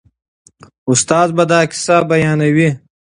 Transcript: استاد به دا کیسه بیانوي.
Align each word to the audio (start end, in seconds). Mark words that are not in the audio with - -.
استاد 0.91 1.29
به 1.37 1.43
دا 1.51 1.59
کیسه 1.71 1.95
بیانوي. 2.09 2.69